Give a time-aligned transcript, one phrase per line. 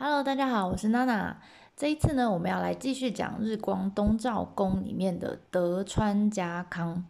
[0.00, 1.40] Hello，大家好，我是娜娜。
[1.76, 7.04] 这一次呢，我们要来继续讲日光东照宫里面的德川家康。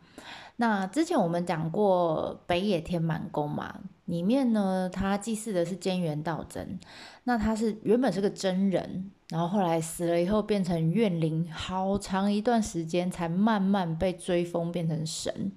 [0.56, 6.80] 那之前我们讲过北野天满宫嘛，里面呢，他祭祀的是菅原道真。
[7.24, 15.52] 那他是原本是个真人，然后后来死了以后变成怨灵，好长一段时间才慢慢被追封变成神。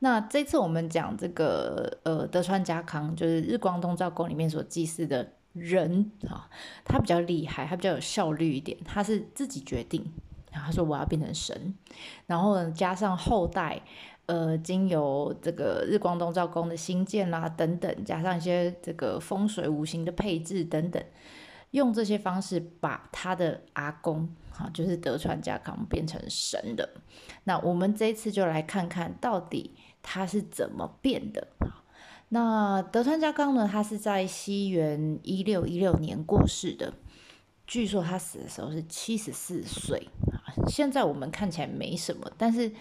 [0.00, 6.48] 那这次我们讲这个呃德川家康，就是日光东照宫里面所祭祀的人啊，
[6.84, 10.12] 他比较厉害，他比较有效率一点，他是自己决定，
[10.50, 11.74] 他说我要变成神，
[12.26, 13.82] 然后呢加上后代。
[14.26, 21.04] 呃，经由这个日光东照宫的新建啦，等等，加上一些这个风水五行的配置等等，
[21.72, 26.88] 用这些方式把他的阿公，哈，就是德川家康变成神的。
[27.44, 31.48] 那我们这一次就来看看到底他是怎么变的。
[32.34, 36.94] 那德川家康呢，他是在西元一六一六年过世的，
[37.66, 40.08] 据说他死的时候是七十四岁。
[40.66, 42.72] 现在我们看起来没什么，但是。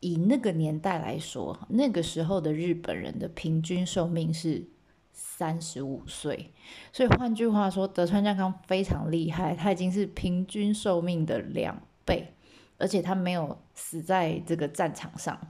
[0.00, 4.62] 以那个年代来说，那个时候的日本人的平均寿命是
[5.10, 6.52] 三十五岁，
[6.92, 12.34] 所以换句话说，德川家康非常厉害，他已经是平均寿命的两倍，
[12.76, 15.40] 而且他没有死在这个战场上，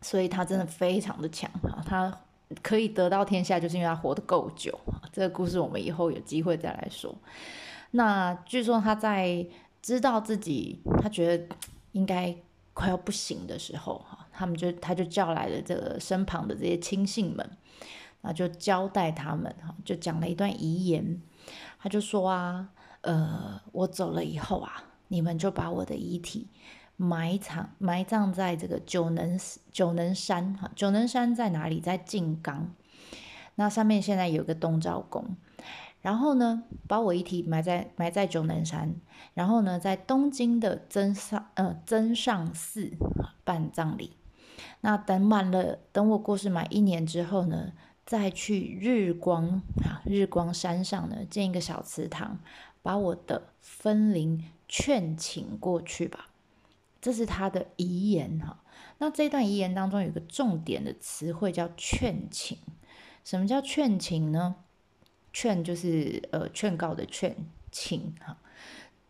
[0.00, 1.84] 所以他真的非常的强啊！
[1.86, 2.18] 他
[2.62, 4.78] 可以得到天下，就是因为他活得够久
[5.12, 7.14] 这个故事我们以后有机会再来说。
[7.92, 9.46] 那据说他在
[9.80, 11.56] 知道自己，他觉得
[11.92, 12.36] 应该。
[12.72, 17.50] 快要不行的时候，哈，他们就他就叫来了这个身旁的这些亲信们，
[18.22, 21.20] 啊，就交代他们，哈，就讲了一段遗言。
[21.80, 22.70] 他就说啊，
[23.02, 26.46] 呃，我走了以后啊，你们就把我的遗体
[27.02, 29.40] 埋藏埋葬在这个九能
[29.72, 31.80] 九能山，哈，九能山在哪里？
[31.80, 32.74] 在静冈。
[33.54, 35.24] 那上面现在有个东照宫。
[36.02, 38.94] 然后呢，把我遗体埋在埋在九能山，
[39.32, 42.92] 然后呢，在东京的增上呃增上寺
[43.44, 44.12] 办葬礼。
[44.82, 47.72] 那等满了，等我过世满一年之后呢，
[48.04, 52.38] 再去日光啊日光山上呢建一个小祠堂，
[52.82, 56.26] 把我的分灵劝请过去吧。
[57.00, 58.62] 这是他的遗言哈。
[58.98, 62.58] 那这段遗言当中有个重点的词汇叫劝请。
[63.24, 64.56] 什么叫劝请呢？
[65.32, 67.36] 劝就是呃劝告的劝
[67.70, 68.36] 请哈，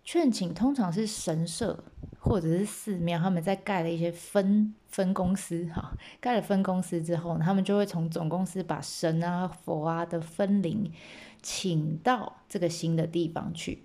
[0.05, 1.83] 劝请通常是神社
[2.19, 10.93] 或者是寺庙，他们在盖了一些分分公司哈，盖了分公司之后，他们就会从总公司把神啊佛啊的分灵
[11.41, 13.84] 请到这个新的地方去，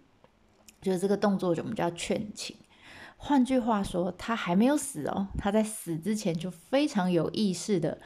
[0.82, 2.54] 就是这个动作我们叫劝请。
[3.28, 7.97] 换句话说，他还没有死哦，他在死之前就非常有意识的。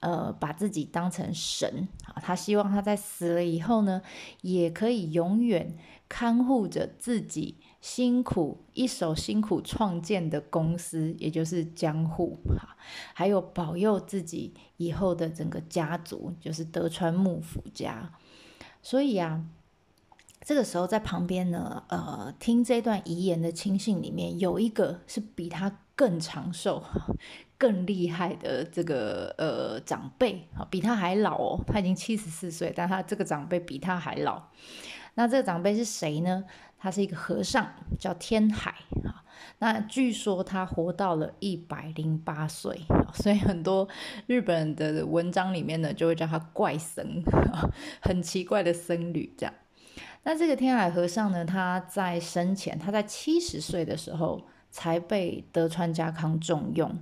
[0.00, 4.02] 呃，把自己当成神啊，他希望他在死了以后呢，
[4.42, 5.74] 也可以永远
[6.06, 12.76] 看护着自己辛苦一手辛苦创建的公司，也就是江户哈，
[13.14, 18.12] 还有保佑自己以后的整个家族，就是德川幕府家。
[18.82, 19.42] 所以啊，
[20.46, 26.84] 这个时候在旁边呢，呃，听这段遗言的亲信里面有一个是比他更长寿。
[27.58, 34.42] 更厉害的这个呃长辈啊，比他还老哦，他已经七十四岁，但他这个长辈比他还老。
[35.14, 36.44] 那这个长辈是谁呢？
[36.78, 38.72] 他是一个和尚，叫天海
[39.04, 39.24] 啊。
[39.58, 42.78] 那据说他活到了一百零八岁，
[43.14, 43.88] 所以很多
[44.26, 47.22] 日本的文章里面呢，就会叫他怪僧，
[48.02, 49.54] 很奇怪的僧侣这样。
[50.26, 54.42] 那这个天海和尚呢，他在生前，他在七十岁的时候。
[54.68, 56.94] 才被德川家康重用，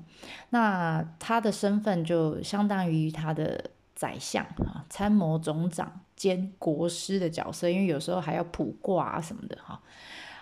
[0.50, 9.80] 那他的身份就相当于他的宰相啊，参谋总长兼国师的角色，因为有时候还要卜卦啊什么的哈。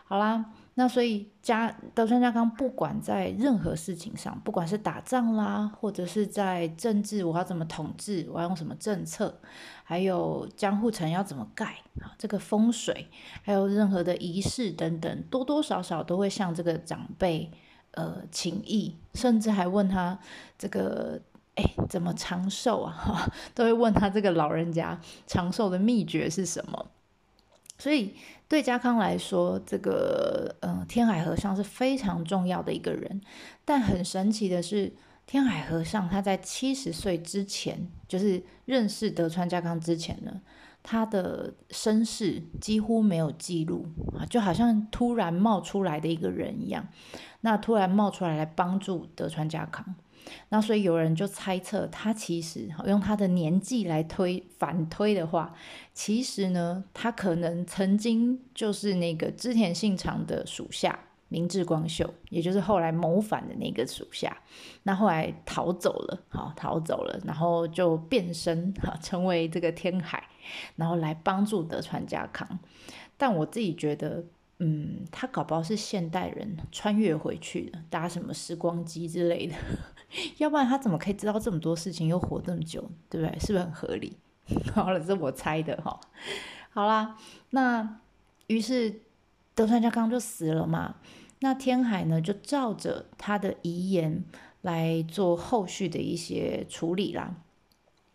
[0.04, 0.44] 好啦，
[0.74, 9.38] 那所以家德川家康不管在任何事情上，不管是打仗啦，或者是在政治，我要怎么统治，我要用什么政策，
[9.84, 11.66] 还有江户城要怎么盖
[12.00, 13.08] 啊，这个风水，
[13.42, 17.50] 还有任何的仪式等等，多多少少都会向这个长辈
[17.90, 20.18] 呃请意，甚至还问他
[20.56, 21.20] 这个
[21.56, 26.86] 哎怎么长寿啊， 都会问他这个老人家长寿的秘诀是什么。
[27.78, 28.14] 所以
[28.52, 33.18] 对家康来说，这个呃天海和尚是非常重要的一个人。
[33.64, 34.92] 但很神奇的是，
[35.24, 40.42] 天海和尚他在七十岁之前，就是认识德川家康之前呢，
[40.82, 43.86] 他的身世几乎没有记录
[44.18, 46.86] 啊，就好像突然冒出来的一个人一样。
[47.40, 49.94] 那突然冒出来来帮助德川家康。
[50.48, 55.54] 那所以有人就猜测，他其实用他的年纪来推反推的话，
[55.92, 60.98] 其实呢，他可能曾经就是那个织田信长的属下
[61.28, 64.36] 明智光秀，也就是后来谋反的那个属下。
[64.82, 70.22] 那后来逃走了，好逃走了，然后就变身哈，成为这个天海，
[70.76, 72.58] 然后来帮助德川家康。
[73.16, 74.24] 但我自己觉得。
[74.58, 79.54] 嗯，他搞不好是现代人穿越回去的，搭什么时光机之类的，
[80.38, 83.38] 要不然他怎么可以知道这么多事情，又活这么久，对不对？
[83.40, 84.16] 是不是很合理？
[84.72, 85.98] 好了，这我猜的哈。
[86.70, 87.16] 好啦，
[87.50, 88.00] 那
[88.46, 89.00] 于是
[89.54, 90.96] 德川家康就死了嘛。
[91.40, 94.24] 那天海呢，就照着他的遗言
[94.60, 97.34] 来做后续的一些处理啦。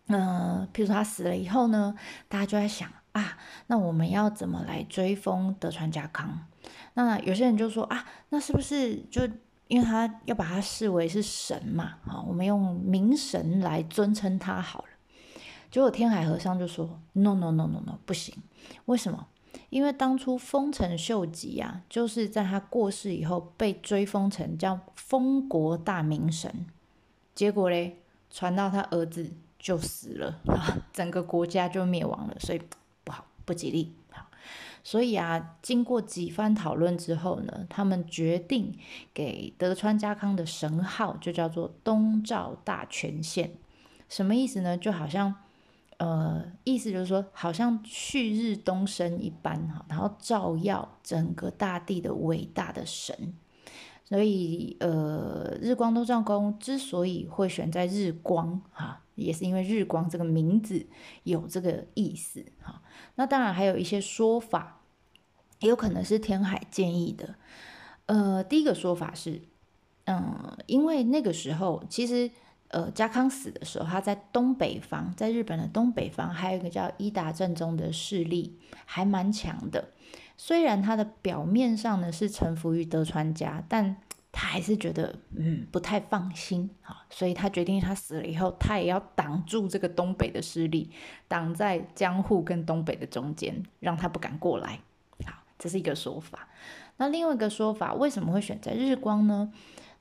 [0.08, 1.94] 嗯，譬如说他死了以后呢，
[2.30, 2.90] 大家就在想。
[3.18, 3.38] 啊，
[3.68, 6.46] 那我们要怎么来追封德川家康？
[6.94, 9.28] 那有些人就说啊，那是不是就
[9.68, 11.96] 因为他要把他视为是神嘛？
[12.06, 14.88] 好，我们用明神来尊称他好了。
[15.72, 18.34] 结果天海和尚就说：“No No No No No，不行。
[18.86, 19.28] 为什么？
[19.70, 26.68] 因为当初丰臣秀吉啊，就是在他过世以后被追封成叫封国大明神，
[27.36, 29.30] 结果嘞，传到他儿子
[29.60, 30.40] 就死了，
[30.94, 32.62] 整个国家就灭亡了，所以。”
[33.48, 34.28] 不吉利，好，
[34.84, 38.78] 所以啊，经过几番讨论之后呢，他们决定
[39.14, 43.54] 给德川家康的神号就叫做东照大权现，
[44.10, 44.78] 什么意思呢？
[44.78, 45.34] 就好像，
[45.96, 53.34] 呃，意思就是说，好像旭日东升一般哈，然后照耀整个大地的伟大的神。
[54.04, 60.88] 所以，呃，日光东照宫之所以会选在日光，哈，也是因为日光这个名字
[61.24, 62.46] 有这个意思，
[63.16, 64.82] 那当然还有一些说法，
[65.60, 67.36] 也有可能是天海建议的。
[68.06, 69.42] 呃，第一个说法是，
[70.06, 72.30] 嗯，因为那个时候其实，
[72.70, 79.90] 呃，家康死的时候，他在东北方，在日本的东北方，还有一个叫伊达正宗的势力还蛮强的。
[80.38, 83.98] 虽然他的表面上呢是臣服于德川家，但
[84.32, 90.92] 他还是觉得嗯不太放心啊，所以他决定他死了以后，他也要挡住这个东北的势力，
[91.28, 94.80] 挡在江户跟东北的中间，让他不敢过来。
[95.26, 96.48] 好，这是一个说法。
[96.98, 99.52] 那另外一个说法，为什么会选在日光呢？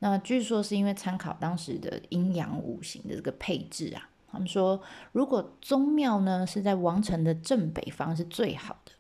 [0.00, 4.08] 那据说是因为参考当时的阴阳五行的这个配置啊。
[4.31, 4.82] 他们说，
[5.12, 8.93] 如果宗庙呢是在王城的正北方是最好的，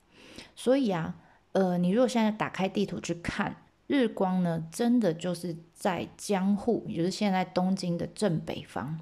[0.54, 1.16] 所以啊。
[1.52, 3.56] 呃，你如果现在打开地图去看，
[3.86, 8.98] 日光呢，真的就是在江户，也就是现在东京的正北方，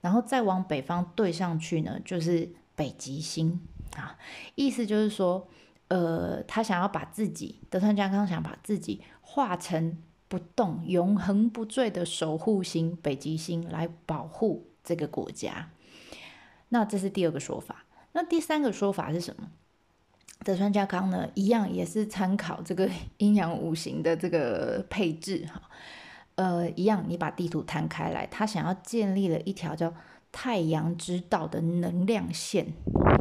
[0.00, 3.60] 然后再往北方对上去呢，就是北极星
[3.96, 4.18] 啊。
[4.54, 5.48] 意思就是说，
[5.88, 9.98] 呃，他想要把自己，德川家康想把自己化成
[10.28, 15.70] 不动、永恒不坠的守护星——北极星，来保护这个国家。
[16.70, 17.84] 那这是第二个说法。
[18.12, 19.50] 那第三个说法是什么？
[20.44, 22.88] 德川家康呢，一样也是参考这个
[23.18, 25.62] 阴阳五行的这个配置哈，
[26.34, 29.94] 呃，一样，你把地图摊开来，他想要建立了一条叫
[30.32, 32.66] 太阳之道的能量线，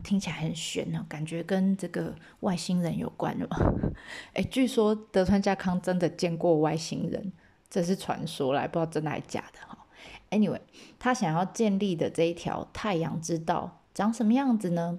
[0.04, 3.48] 听起来很玄哦，感觉跟这个外星人有关了。
[4.34, 7.32] 哎，据说德川家康真的见过外星人，
[7.70, 9.78] 这是传说来，不知道真的还是假的哈。
[10.32, 10.62] Anyway，
[10.98, 14.98] 他想要建立的这一条太阳之道长什么样子呢？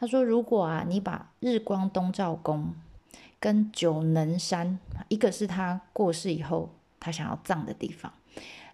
[0.00, 2.72] 他说：“如果啊，你把日光东照宫
[3.38, 8.10] 跟九能山，一个是他过世以后他想要葬的地方，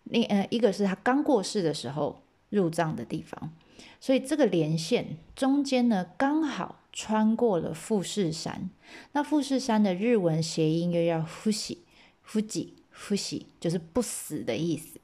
[0.04, 3.50] 另呃一个是他刚过世的时候入葬的地方，
[3.98, 8.70] 所以这个连线中间呢，刚好穿过了富士山。
[9.10, 11.82] 那富士山的日文谐音又叫富喜，
[12.22, 15.00] 富吉，富喜就是不死的意思，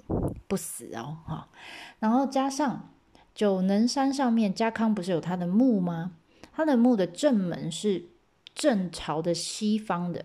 [0.46, 1.48] 不死哦，哈。
[1.98, 2.88] 然后加上。”
[3.34, 6.12] 九能山上面，家康不是有他的墓吗？
[6.52, 8.04] 他的墓的正门是
[8.54, 10.24] 正朝的西方的。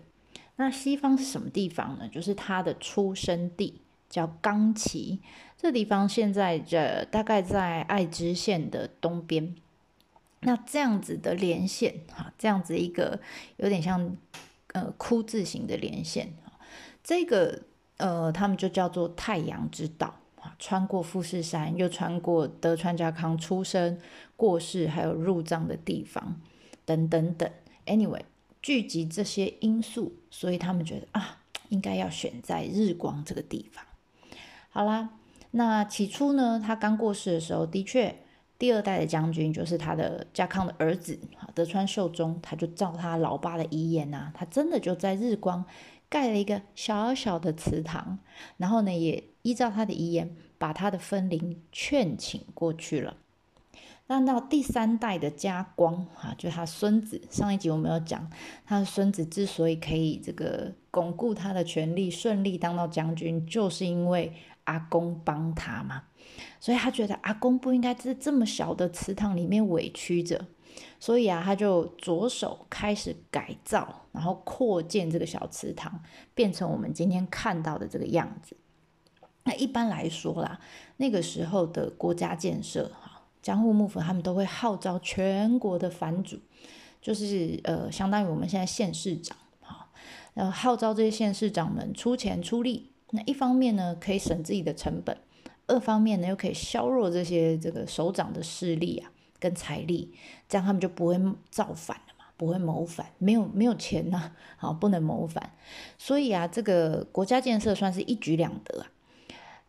[0.56, 2.08] 那西方是什么地方呢？
[2.08, 5.20] 就是他的出生地，叫冈崎。
[5.56, 9.54] 这地方现在这大概在爱知县的东边。
[10.40, 13.18] 那这样子的连线，哈，这样子一个
[13.56, 14.16] 有点像
[14.72, 16.32] 呃枯字形的连线，
[17.02, 17.62] 这个
[17.96, 20.14] 呃，他们就叫做太阳之道。
[20.58, 23.98] 穿过富士山，又穿过德川家康出生、
[24.36, 26.40] 过世，还有入葬的地方，
[26.84, 27.50] 等等等。
[27.86, 28.22] Anyway，
[28.60, 33.84] 聚集这些因素，所以他们觉得啊，应该要选在日光这个地方。
[34.70, 35.10] 好啦，
[35.52, 38.14] 那起初呢，他刚过世的时候，的确，
[38.58, 41.18] 第二代的将军就是他的家康的儿子
[41.54, 45.64] 德川秀忠，他就照他老爸的遗言呐，他真的就在日光
[46.10, 48.18] 盖了一个小小的祠堂，
[48.56, 50.36] 然后呢，也依照他的遗言。
[50.60, 53.16] 把他的分灵劝请过去了。
[54.08, 57.22] 那到第三代的家光啊，就他孙子。
[57.30, 58.28] 上一集我们有讲，
[58.66, 64.32] 他的孙子之所以可以这个巩固他的权力，顺利当到将军，就是因为
[64.64, 66.02] 阿公帮他嘛。
[66.58, 70.44] 所以他觉得阿公不应该在这么小的祠堂里面委屈着，
[71.00, 76.02] 所以啊，他就着手开始改造，然后扩建这个小祠堂，
[76.34, 78.56] 变成我们今天看到的这个样子。
[79.44, 80.60] 那一般来说啦，
[80.98, 82.90] 那个时候的国家建设。
[83.40, 86.38] 江户幕府他们都会号召全国的藩主，
[87.00, 89.88] 就是呃，相当于我们现在县市长，哈，
[90.34, 92.90] 然后号召这些县市长们出钱出力。
[93.10, 95.16] 那一方面呢，可以省自己的成本；
[95.68, 100.14] 二方面呢，又可以削弱这些这个首长的势力啊，跟财力，
[100.48, 103.06] 这样他们就不会造反了嘛，不会谋反。
[103.18, 105.52] 没有没有钱呐，好，不能谋反。
[105.96, 108.86] 所以啊，这个国家建设算是一举两得啊。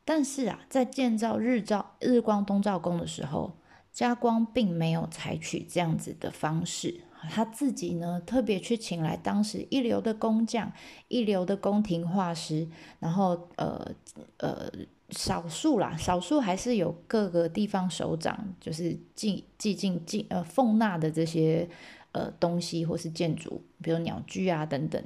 [0.06, 3.54] 但是啊，在建造日照日光东照宫的时候，
[3.92, 10.72] 家光并没有采取这样子的方式，他自己呢特别去请来当时一流的工匠、
[11.08, 12.68] 一流的宫廷画师，
[13.00, 13.92] 然后呃
[14.38, 14.72] 呃
[15.10, 21.68] 少数啦，少数还是有各个地方首长，就是进进进进呃奉纳的这些
[22.12, 25.04] 呃东西或是建筑，比如鸟居啊等等，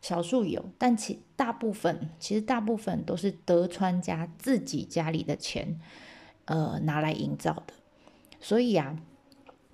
[0.00, 5.80] 少数有，但其大部分其实大部分都是德川家自己家里的钱
[6.44, 7.74] 呃拿来营造的。
[8.38, 8.96] 所以啊，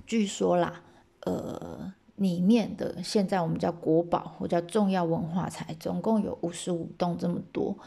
[0.06, 0.82] 据说啦，
[1.24, 7.78] 呃，里面的现在我们叫国宝或叫重要文化财，总共有五十五栋这么多。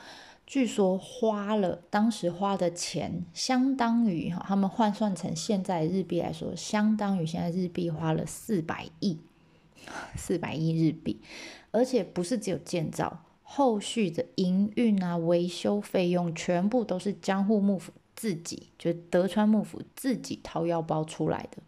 [0.46, 9.20] 据说花了当时花的钱，相当于哈，他们换算成现在日币来说，相当于现在日币花了四百亿，
[10.16, 11.22] 四百亿日币，
[11.72, 17.92] 而且不是只有建造，后续的营运啊、维修费用全部都是江户幕府。
[18.16, 21.62] 自己就德川幕府自己掏腰包出来的，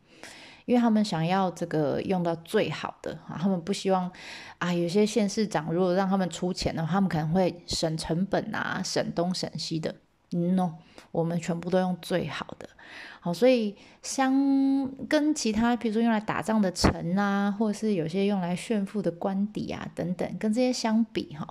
[0.67, 4.12] 因为他们想要这个用到最好的啊，他们不希望
[4.57, 9.95] 啊，有些县市长如果让他们出钱的话，他们可能会省成本啊，省东省西的。
[10.31, 10.74] No，
[11.13, 12.67] 我们全部都用最好的。
[13.21, 21.47] 好，所以相跟其他，比如说用来打仗的城啊，或者是有些用来炫富的官邸啊等等，跟这些相比哈。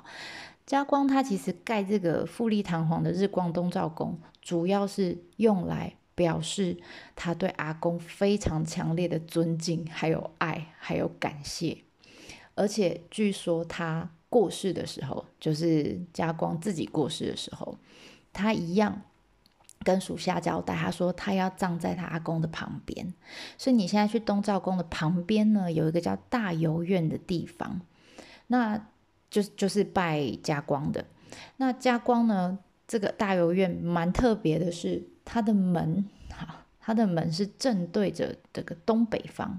[0.67, 6.77] 家光他其实盖这个富丽堂皇的日光东照宫，主要是用来表示
[7.15, 11.79] 他对阿公非常强烈的尊敬、还有爱、还有感谢。
[12.57, 17.79] 而且据说他过世的时候，就是家光自己过世的时候，
[18.33, 19.03] 他一样
[19.85, 23.15] 跟属下交代，他说他要葬在他阿公的旁边。
[23.57, 27.81] 所以你现在去东照宫的旁边呢，有一个叫大游院的地方，
[28.49, 28.89] 那。
[29.29, 31.05] 就就是拜家光的，
[31.57, 32.61] 那家光呢？
[32.87, 39.59] 这个大游院蛮特别的，是它的门，哈，它的门是正对着这个东北方。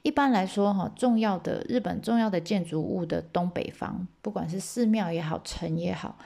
[0.00, 6.16] 一般来说，哈，重要的日本重要的建筑物的东北方，不管是寺庙也好，城也好，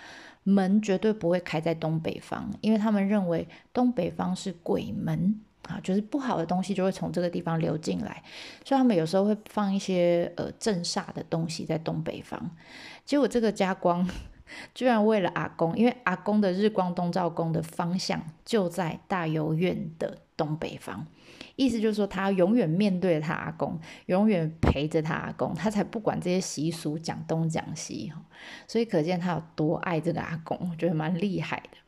[0.45, 5.41] 门绝对不会开在东北方，因为他们认为东北方是鬼门。
[5.69, 8.21] 啊，就是不好的东西就会从这个地方流进来，
[8.65, 12.51] 所以他们有时候会放一些呃镇煞的东西在东北方。
[13.05, 14.05] 结果这个家光
[14.75, 21.05] 居然为了阿公，因为阿公的日光东照宫的方向就在大游院的东北方，
[21.57, 28.13] 意思就是说他永远面对他阿公，永远陪着他阿公，他才不管这些习俗讲东讲西。
[28.67, 31.79] 所以可见他有多爱这个阿公，我觉得蛮厉害的。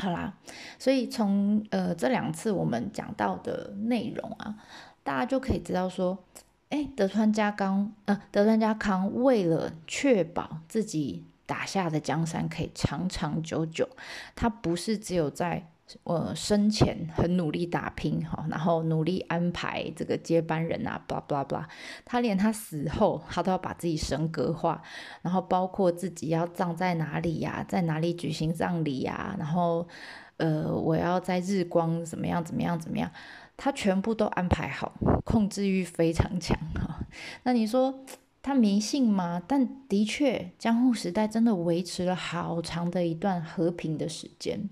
[0.00, 0.38] 好啦，
[0.78, 4.54] 所以从呃这两次我们讲到的内容啊，
[5.02, 6.22] 大家就可以知道说，
[6.68, 13.88] 哎，德川家康呃，德川家康为了确保自己打下的江山可以长长久久，
[14.36, 15.72] 他不是只有在。
[16.04, 21.68] 呃，生前很努力打拼哈，然后努力安排这个接班人啊，巴拉巴拉巴拉。
[22.04, 24.82] 他连他死后，他都要把自己神格化，
[25.22, 29.88] 然后包括自己要葬在哪里呀，在哪里举行葬礼呀，然后
[30.36, 33.10] 呃，我要在日光怎么样怎么样怎么样，
[33.56, 34.92] 他全部都安排好，
[35.24, 37.00] 控制欲非常强哈。
[37.44, 38.04] 那你说
[38.42, 39.42] 他迷信吗？
[39.46, 44.68] 但的确，江户时代真的维持了好长的一段和平的时间。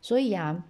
[0.00, 0.64] 所以啊，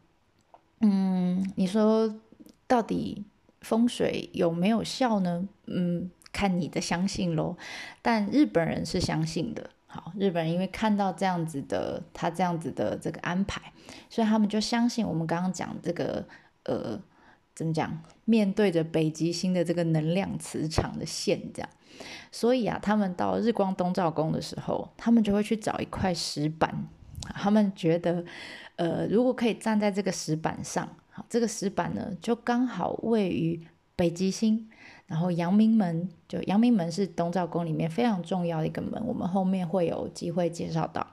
[0.80, 2.20] 嗯，你说
[2.66, 3.25] 到底
[3.61, 5.49] 风水有没有效呢？
[5.66, 7.56] 嗯，看你的相信喽。
[8.02, 9.70] 但日本人是相信的。
[9.87, 13.73] 好，日本人因为看到这样子的，他这样子的这个安排，
[14.11, 16.26] 所以他们就相信我们刚刚讲这个，
[16.64, 17.00] 呃，
[17.59, 18.00] 怎么讲？
[18.25, 21.69] 面对着北极星的这个能量磁场的线，这样。
[22.31, 26.87] 所以啊，他们到日光东照宫的时候，他们就会去找一块石板，
[27.35, 28.25] 他们觉得。
[28.77, 30.88] 呃，如果可以站在这个石板上，
[31.29, 33.61] 这个石板呢就刚好位于
[33.97, 34.71] 北极星，
[35.07, 41.05] 然后阳明门，就阳明门是东照宫里面非常重要的一个门，我们后面会有机会介绍到。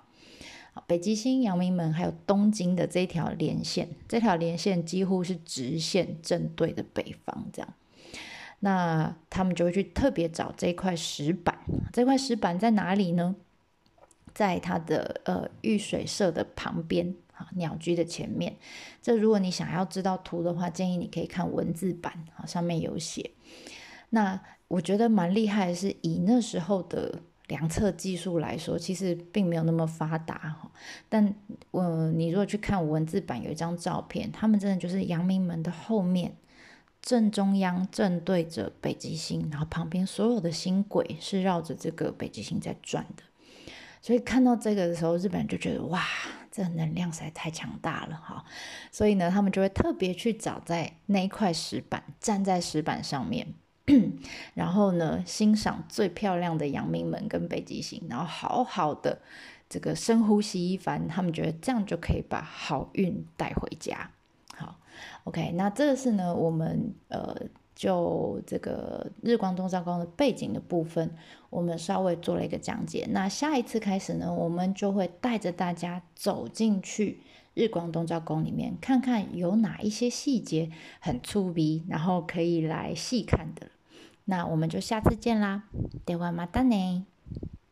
[0.87, 7.73] 北极星、阳明门还有东京的这一条连线，这条连线几乎是直线正对的北方，这样。
[8.59, 11.57] 那他们就会去特别找这块石板，
[11.93, 13.35] 这块石板在哪里呢？
[14.33, 18.57] 在它的呃玉水社的旁边，啊，鸟居的前面。
[19.01, 23.31] 这如果你想要知道图的话，建议你可以看文字版，啊，上面有写。
[24.09, 27.21] 那我觉得蛮厉害的是，以那时候的。
[27.47, 30.71] 量测技术来说，其实并没有那么发达哈。
[31.07, 31.35] 但
[31.71, 36.35] 呃，你如果去看文字版，有一张照片，他们真的就是阳明门的后面
[37.01, 43.23] 正中央正对着北极星，然后旁边所有的星轨是绕着这个北极星在转的。
[44.01, 46.03] 所以看到这个的时候，日本人就觉得哇，
[46.51, 48.43] 这能量实在太强大了哈。
[48.91, 53.53] 所以呢，他们就会特别去找在那一块石板，站在石板上面。
[54.55, 59.19] 然后呢，欣赏最漂亮的阳明门跟北极星，然后好好的
[59.69, 64.09] 这个深呼吸一番，他们觉得这样就可以把好运带回家。
[64.55, 64.79] 好
[65.25, 67.35] ，OK，那这个是呢，我们呃
[67.75, 71.15] 就这个日光东照宫的背景的部分，
[71.49, 73.07] 我们稍微做了一个讲解。
[73.11, 77.21] 那下一次开始呢，我们就会带着大家走进去。
[77.53, 83.67] 日光东照宫里面，看看有哪一些细节很粗逼，然后可以来细看的。
[84.24, 85.64] 那我们就下次见啦，
[86.06, 87.04] ではまたね。